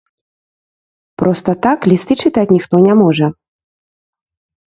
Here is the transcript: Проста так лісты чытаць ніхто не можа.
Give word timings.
Проста 1.23 1.53
так 1.65 1.79
лісты 1.91 2.13
чытаць 2.23 2.47
ніхто 2.55 2.75
не 2.87 2.93
можа. 3.01 3.27